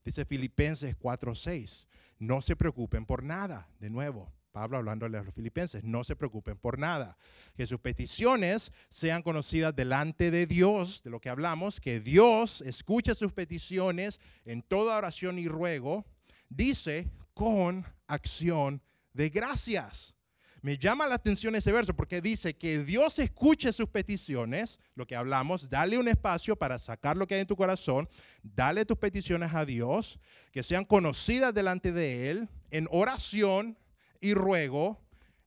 [0.05, 1.87] Dice Filipenses 4:6,
[2.19, 4.33] no se preocupen por nada, de nuevo.
[4.53, 7.17] Pablo hablándole a los filipenses, no se preocupen por nada,
[7.57, 13.15] que sus peticiones sean conocidas delante de Dios, de lo que hablamos, que Dios escuche
[13.15, 16.05] sus peticiones en toda oración y ruego,
[16.49, 18.83] dice con acción
[19.13, 20.15] de gracias.
[20.63, 25.17] Me llama la atención ese verso porque dice que Dios escuche sus peticiones, lo que
[25.17, 28.09] hablamos, dale un espacio para sacar lo que hay en tu corazón,
[28.43, 30.21] dale tus peticiones a Dios,
[30.53, 33.79] que sean conocidas delante de Él en oración
[34.21, 35.01] y ruego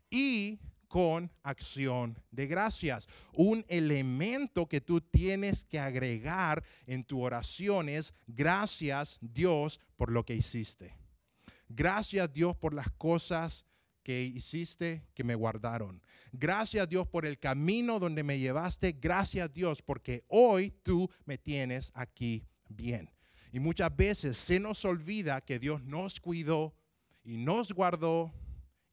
[0.10, 0.60] y
[0.94, 3.08] con acción de gracias.
[3.34, 10.24] Un elemento que tú tienes que agregar en tu oración es gracias Dios por lo
[10.24, 10.96] que hiciste.
[11.68, 13.66] Gracias Dios por las cosas
[14.04, 16.00] que hiciste que me guardaron.
[16.32, 18.92] Gracias Dios por el camino donde me llevaste.
[18.92, 23.10] Gracias Dios porque hoy tú me tienes aquí bien.
[23.52, 26.76] Y muchas veces se nos olvida que Dios nos cuidó
[27.24, 28.32] y nos guardó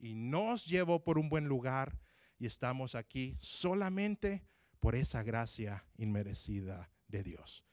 [0.01, 2.01] y nos llevó por un buen lugar
[2.39, 4.43] y estamos aquí solamente
[4.81, 7.67] por esa gracia inmerecida de Dios.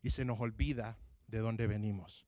[0.00, 2.26] Y se nos olvida de dónde venimos.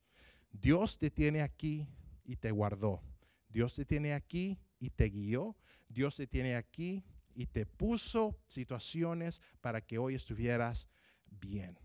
[0.51, 1.87] Dios te tiene aquí
[2.25, 3.01] y te guardó.
[3.49, 5.57] Dios te tiene aquí y te guió.
[5.88, 10.88] Dios te tiene aquí y te puso situaciones para que hoy estuvieras
[11.27, 11.79] bien.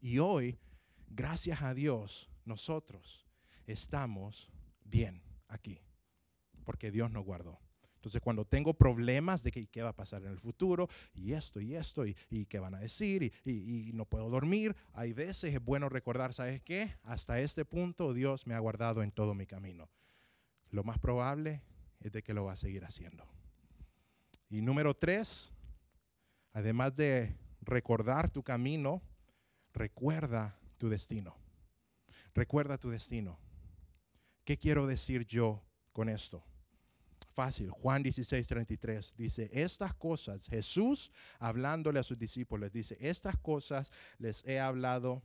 [0.00, 0.58] Y hoy,
[1.08, 3.26] gracias a Dios, nosotros
[3.66, 4.50] estamos
[4.84, 5.80] bien aquí,
[6.70, 7.58] porque Dios nos guardó.
[7.96, 11.60] Entonces, cuando tengo problemas de que, qué va a pasar en el futuro, y esto,
[11.60, 12.14] y esto, y,
[12.46, 16.62] qué van a decir, y, y, no puedo dormir, hay veces es bueno recordar, ¿sabes
[16.62, 16.94] qué?
[17.02, 19.90] Hasta este punto Dios me ha guardado en todo mi camino.
[20.70, 21.60] Lo más probable
[21.98, 23.26] es de que lo va a seguir haciendo.
[24.48, 25.50] Y número tres,
[26.52, 29.02] además de recordar tu camino,
[29.72, 31.34] recuerda tu destino.
[32.32, 33.40] Recuerda tu destino.
[34.44, 36.44] ¿Qué quiero decir yo con esto?
[37.32, 43.92] Fácil, Juan 16, 33 dice, estas cosas, Jesús hablándole a sus discípulos, dice, estas cosas
[44.18, 45.22] les he hablado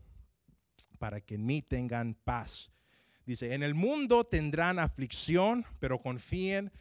[0.99, 2.71] para que en mí tengan paz.
[3.25, 6.71] Dice, en el mundo tendrán aflicción, pero confíen,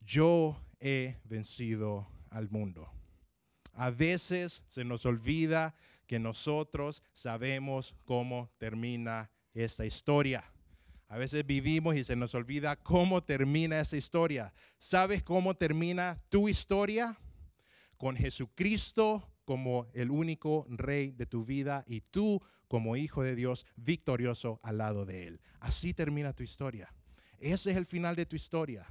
[0.00, 2.92] yo he vencido al mundo.
[3.72, 5.74] A veces se nos olvida
[6.06, 10.44] que nosotros sabemos cómo termina esta historia.
[11.08, 14.52] A veces vivimos y se nos olvida cómo termina esa historia.
[14.76, 17.18] ¿Sabes cómo termina tu historia?
[17.96, 23.64] Con Jesucristo como el único rey de tu vida y tú como hijo de Dios
[23.76, 25.40] victorioso al lado de él.
[25.60, 26.92] Así termina tu historia.
[27.38, 28.86] Ese es el final de tu historia.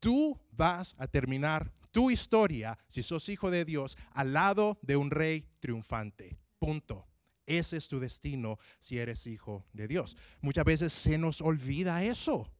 [0.00, 5.12] Tú vas a terminar tu historia, si sos hijo de Dios, al lado de un
[5.12, 6.36] rey triunfante.
[6.58, 7.06] Punto.
[7.46, 10.16] Ese es tu destino si eres hijo de Dios.
[10.40, 12.50] Muchas veces se nos olvida eso.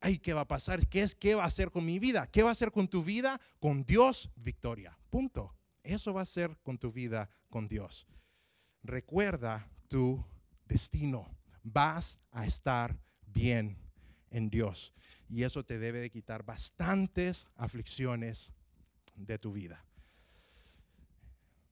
[0.00, 0.86] Ay, ¿qué va a pasar?
[0.86, 2.26] ¿Qué es qué va a hacer con mi vida?
[2.26, 3.40] ¿Qué va a hacer con tu vida?
[3.60, 4.98] Con Dios, victoria.
[5.10, 5.54] Punto.
[5.82, 8.06] Eso va a ser con tu vida con Dios.
[8.82, 10.24] Recuerda tu
[10.66, 11.28] destino.
[11.62, 13.78] Vas a estar bien
[14.30, 14.92] en Dios.
[15.28, 18.52] Y eso te debe de quitar bastantes aflicciones
[19.14, 19.84] de tu vida.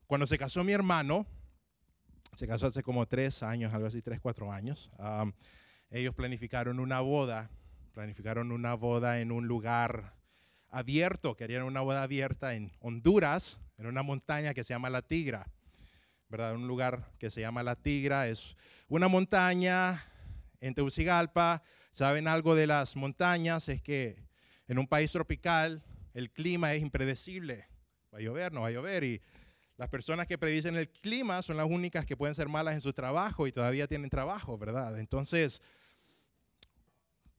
[0.06, 1.26] Cuando se casó mi hermano,
[2.36, 4.90] se casó hace como tres años, algo así, tres, cuatro años.
[5.90, 7.50] ellos planificaron una boda,
[7.92, 10.14] planificaron una boda en un lugar
[10.70, 15.46] abierto, querían una boda abierta en Honduras, en una montaña que se llama La Tigra,
[16.28, 16.54] ¿verdad?
[16.54, 18.56] Un lugar que se llama La Tigra, es
[18.88, 20.02] una montaña
[20.60, 21.62] en Tegucigalpa.
[21.92, 23.68] ¿Saben algo de las montañas?
[23.68, 24.16] Es que
[24.66, 27.68] en un país tropical el clima es impredecible.
[28.12, 29.22] Va a llover, no va a llover y
[29.76, 32.92] las personas que predicen el clima son las únicas que pueden ser malas en su
[32.92, 34.98] trabajo y todavía tienen trabajo, ¿verdad?
[34.98, 35.62] Entonces,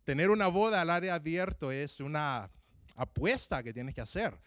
[0.03, 2.49] tener una boda al aire abierto es una
[2.95, 4.37] apuesta que tienes que hacer.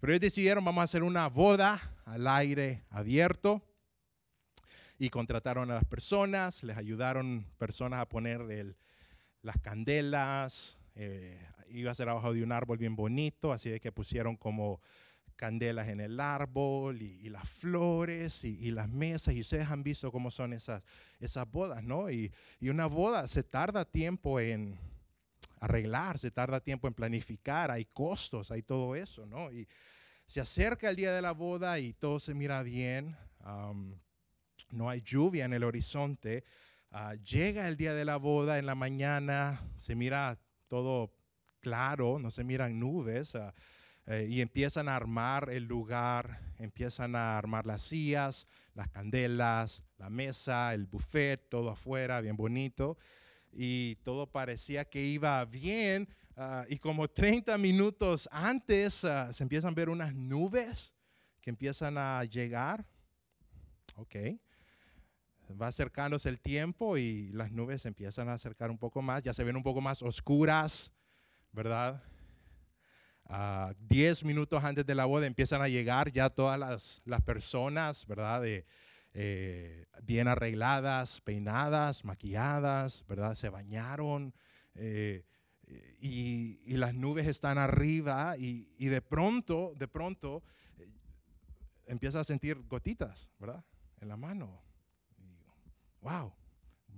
[0.00, 3.62] Pero ellos decidieron, vamos a hacer una boda al aire abierto
[4.98, 8.76] y contrataron a las personas, les ayudaron personas a poner
[9.42, 13.92] las candelas, eh, iba a ser abajo de un árbol bien bonito, así de que
[13.92, 14.80] pusieron como
[15.36, 19.34] candelas en el árbol y, las flores y, las mesas.
[19.34, 20.82] Y ustedes han visto cómo son esas,
[21.20, 22.10] esas bodas, ¿no?
[22.10, 24.78] Y, y, una boda se tarda tiempo en
[25.60, 29.52] arreglar, se tarda tiempo en planificar, hay costos, hay todo eso, ¿no?
[29.52, 29.68] Y
[30.26, 33.16] se acerca el día de la boda y todo se mira bien,
[34.70, 36.44] no hay lluvia en el horizonte.
[36.90, 41.12] Ah, llega el día de la boda en la mañana, se mira todo
[41.60, 43.34] claro, no se miran nubes.
[43.34, 43.54] Ah,
[44.06, 50.10] eh, y empiezan a armar el lugar, empiezan a armar las sillas, las candelas, la
[50.10, 52.96] mesa, el buffet, todo afuera, bien bonito.
[53.52, 56.08] Y todo parecía que iba bien.
[56.36, 60.94] Ah, y como 30 minutos antes ah, se empiezan a ver unas nubes
[61.40, 62.86] que empiezan a llegar.
[63.96, 64.16] Ok.
[65.60, 69.22] Va acercándose el tiempo y las nubes se empiezan a acercar un poco más.
[69.22, 70.92] Ya se ven un poco más oscuras,
[71.52, 72.02] ¿verdad?
[73.88, 78.42] Diez minutos antes de la boda empiezan a llegar ya todas las, las personas, ¿verdad?
[79.18, 83.34] Eh, bien arregladas, peinadas, maquilladas, ¿verdad?
[83.34, 84.34] Se bañaron
[84.74, 85.24] eh,
[85.98, 90.42] y, y, las nubes están arriba y, y de pronto, de pronto,
[90.78, 90.88] eh,
[91.86, 93.64] empieza a sentir gotitas, ¿verdad?
[94.00, 94.62] En la mano.
[96.02, 96.32] wow,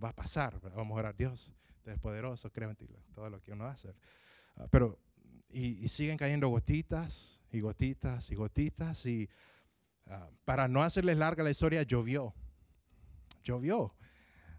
[0.02, 3.40] va a pasar, vamos a orar, Dios, tú eres poderoso, creo en ti, todo lo
[3.40, 3.94] que uno va a hacer.
[4.56, 4.98] Ah, pero,
[5.50, 9.06] y, y siguen cayendo gotitas y gotitas y gotitas.
[9.06, 9.28] Y
[10.06, 12.34] ah, para no hacerles larga la historia, llovió.
[13.42, 13.94] Llovió.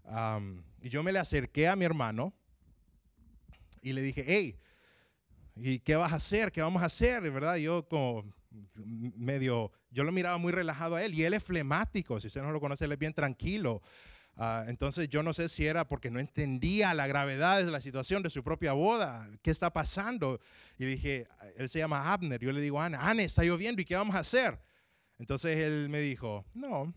[0.04, 2.32] Am, y yo me le acerqué a mi hermano
[3.82, 4.56] y le dije, hey,
[5.56, 6.50] ¿y qué vas a hacer?
[6.52, 7.22] ¿Qué vamos a hacer?
[7.30, 7.56] ¿Verdad?
[7.56, 8.24] Yo como
[8.74, 12.52] medio, yo lo miraba muy relajado a él y él es flemático, si usted no
[12.52, 13.82] lo conoce, él es bien tranquilo.
[14.36, 18.22] Ah, entonces yo no sé si era porque no entendía la gravedad de la situación
[18.22, 20.40] de su propia boda, qué está pasando.
[20.78, 21.26] Y dije,
[21.56, 24.20] él se llama Abner, yo le digo, Ana, Ana, está lloviendo, ¿y qué vamos a
[24.20, 24.58] hacer?
[25.18, 26.94] Entonces él me dijo, no,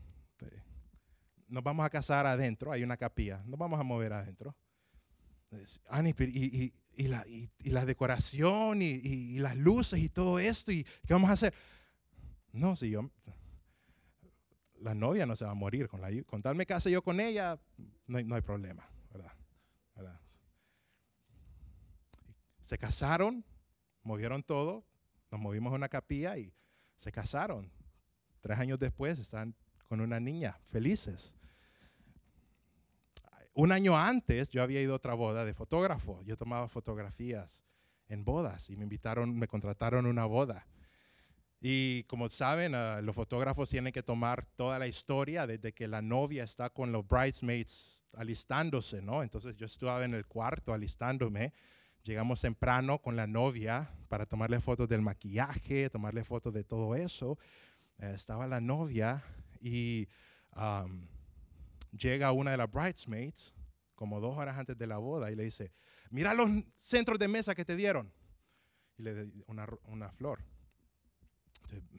[1.49, 4.55] nos vamos a casar adentro, hay una capilla, nos vamos a mover adentro.
[5.89, 10.83] Ani, y, y- y la, y- la decoración y las luces y todo esto, ¿y
[10.83, 11.53] qué vamos a hacer?
[12.53, 13.09] No, si yo,
[14.83, 17.19] la novia no se va a morir, con, la, con tal me case yo con
[17.19, 17.57] ella,
[18.07, 19.31] no hay, no hay problema, ¿verdad?
[22.59, 23.45] Se casaron,
[24.03, 24.85] movieron todo,
[25.31, 26.53] nos movimos a una capilla y
[26.95, 27.71] se casaron.
[28.41, 29.55] Tres años después están
[29.87, 31.35] con una niña, felices.
[33.53, 36.21] Un año antes yo había ido a otra boda de fotógrafo.
[36.23, 37.63] Yo tomaba fotografías
[38.07, 40.65] en bodas y me invitaron, me contrataron una boda.
[41.65, 46.01] Y como saben, ah, los fotógrafos tienen que tomar toda la historia desde que la
[46.01, 49.23] novia está con los bridesmaids alistándose, ¿no?
[49.23, 51.53] Entonces yo estaba en el cuarto alistándome.
[52.03, 57.39] Llegamos temprano con la novia para tomarle fotos del maquillaje, tomarle fotos de todo eso.
[57.99, 59.23] Eh, estaba la novia
[59.61, 60.09] y
[60.51, 61.07] am,
[61.93, 63.53] llega una de las bridesmaids
[63.95, 65.71] como dos horas antes de la boda y le dice,
[66.09, 68.11] mira los centros de mesa que te dieron.
[68.97, 70.43] Y le di una, una flor.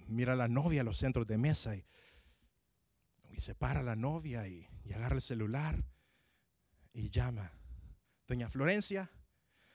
[0.09, 1.85] Mira la novia los centros de mesa y,
[3.31, 5.85] y se para la novia y, agarra el celular
[6.93, 7.53] y llama.
[8.27, 9.11] Doña Florencia,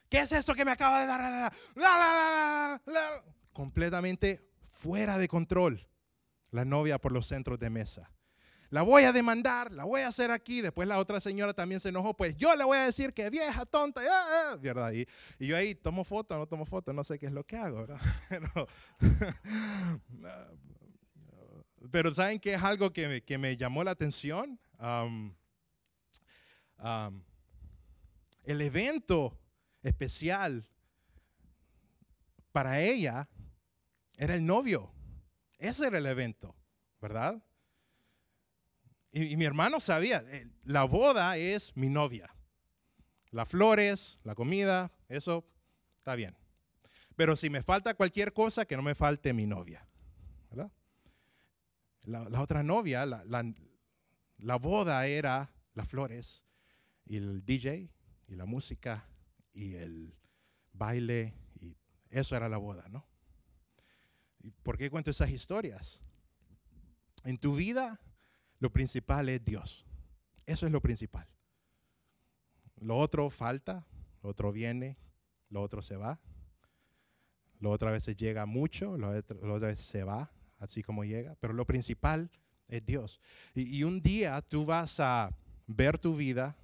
[0.07, 1.21] ¿qué es eso que me acaba de dar?
[1.21, 3.23] La, la, la, la, la, la".
[3.53, 5.87] Completamente fuera de control
[6.51, 8.11] la novia por los centros de mesa.
[8.71, 10.61] La voy a demandar, la voy a hacer aquí.
[10.61, 12.15] Después la otra señora también se enojó.
[12.15, 14.91] Pues yo le voy a decir que vieja, tonta, ah, ah", ¿verdad?
[14.91, 15.07] Y,
[15.39, 17.87] y yo ahí tomo foto, no tomo foto, no sé qué es lo que hago,
[17.87, 17.99] ¿verdad?
[21.91, 24.59] Pero, ¿saben qué es algo que me, que me llamó la atención?
[28.43, 29.37] El evento
[29.81, 30.67] especial
[32.51, 33.29] para ella
[34.17, 34.91] era el novio.
[35.57, 36.55] Ese era el evento,
[37.01, 37.41] ¿verdad?
[39.11, 42.29] Y, mi hermano sabía, eh, la boda es mi novia.
[43.31, 45.45] Las flores, la comida, eso
[45.97, 46.35] está bien.
[47.15, 49.85] Pero si me falta cualquier cosa, que no me falte mi novia.
[52.03, 53.53] La, otra novia, la, la-
[54.37, 56.45] la boda era las flores
[57.05, 57.91] y el DJ
[58.27, 59.05] y la música
[59.53, 60.15] y el
[60.71, 61.75] baile y
[62.09, 63.05] eso era la boda, ¿no?
[64.39, 66.01] ¿Y por qué cuento esas historias?
[67.25, 67.99] En tu vida
[68.59, 69.85] lo principal es Dios.
[70.45, 71.27] Eso es lo principal.
[72.77, 73.85] Lo otro falta,
[74.21, 74.97] lo otro viene,
[75.49, 76.19] lo otro se va.
[77.59, 80.81] Lo otro a veces llega mucho, lo otro, lo otro a veces se va, así
[80.81, 81.35] como llega.
[81.39, 82.31] Pero lo principal
[82.67, 83.19] es Dios.
[83.53, 85.35] Y, y un día tú vas a
[85.67, 86.55] ver tu vida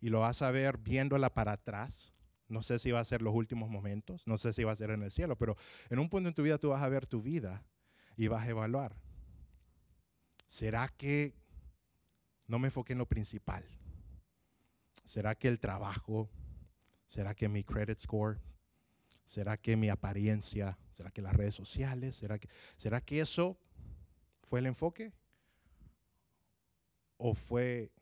[0.00, 2.12] y lo vas a ver viéndola para atrás.
[2.48, 4.90] No sé si va a ser los últimos momentos, no sé si va a ser
[4.90, 5.56] en el cielo, pero
[5.90, 7.62] en un punto en tu vida tú vas a ver tu vida
[8.16, 8.96] y vas a evaluar.
[10.48, 11.34] ¿Será que
[12.46, 13.62] no me enfoqué en lo principal?
[15.04, 16.30] ¿Será que el trabajo?
[17.06, 18.40] ¿Será que mi credit score?
[19.26, 20.78] ¿Será que mi apariencia?
[20.90, 22.16] ¿Será que las redes sociales?
[22.16, 23.58] ¿Será que, ¿será que eso
[24.42, 25.12] fue el enfoque?
[27.18, 27.92] ¿O fue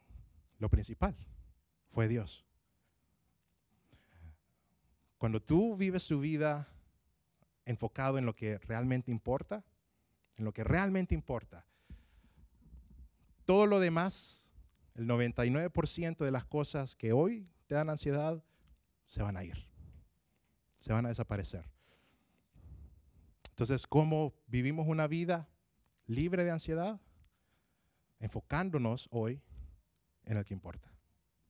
[0.58, 1.16] lo principal?
[1.88, 2.44] Fue Dios.
[5.18, 6.68] Cuando tú vives tu vida
[7.64, 9.64] enfocado en lo que realmente importa,
[10.36, 11.66] en lo que realmente importa,
[13.46, 14.50] todo lo demás,
[14.94, 18.44] el 99% de las cosas que hoy te dan ansiedad,
[19.06, 19.66] se van a ir,
[20.80, 21.70] se van a desaparecer.
[23.50, 25.48] Entonces, ¿cómo vivimos una vida
[26.06, 27.00] libre de ansiedad?
[28.18, 29.42] Enfocándonos hoy
[30.24, 30.92] en el que importa.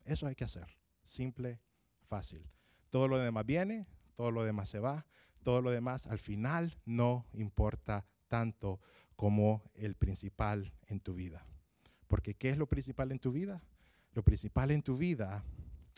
[0.05, 0.77] Eso hay que hacer.
[1.03, 1.61] Simple,
[2.09, 2.47] fácil.
[2.91, 5.07] Todo lo demás viene, todo lo demás se va,
[5.43, 8.81] todo lo demás al final no importa tanto
[9.17, 11.47] como el principal en tu vida.
[12.09, 13.63] Porque ¿qué es lo principal en tu vida?
[14.13, 15.45] Lo principal en tu vida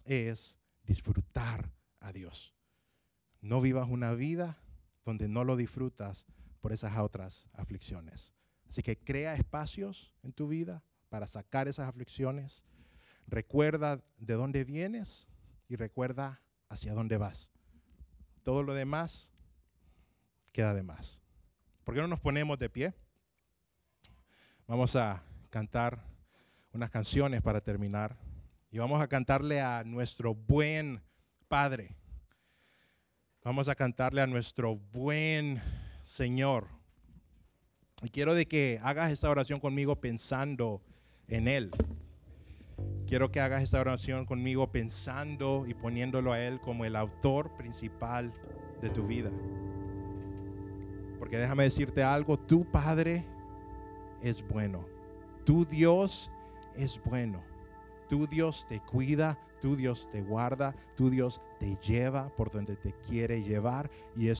[0.04, 2.54] es disfrutar a Dios.
[3.40, 4.58] No vivas una vida
[5.04, 6.26] donde no lo disfrutas
[6.60, 8.34] por esas otras aflicciones.
[8.68, 12.64] Así que crea espacios en tu vida para sacar esas aflicciones.
[13.26, 15.28] Recuerda de dónde vienes
[15.68, 17.50] y recuerda hacia dónde vas.
[18.42, 19.32] Todo lo demás
[20.52, 21.22] queda de más.
[21.84, 22.94] ¿Por qué no nos ponemos de pie?
[24.66, 26.04] Vamos a cantar
[26.72, 28.16] unas canciones para terminar.
[28.70, 31.02] Y vamos a cantarle a nuestro buen
[31.48, 31.96] Padre.
[33.42, 35.60] Vamos a cantarle a nuestro buen
[36.02, 36.68] Señor.
[38.02, 40.82] Y quiero de que hagas esta oración conmigo pensando
[41.26, 41.70] en Él.
[43.06, 48.32] Quiero que hagas esta oración conmigo pensando y poniéndolo a Él como el autor principal
[48.82, 49.30] de tu vida.
[51.18, 53.24] Porque déjame decirte algo, tu Padre
[54.22, 54.97] es bueno.
[55.48, 56.30] Tu Dios
[56.76, 57.42] es bueno.
[58.06, 62.92] Tu Dios te cuida, tu Dios te guarda, tu Dios te lleva por donde te
[62.92, 64.36] quiere llevar y es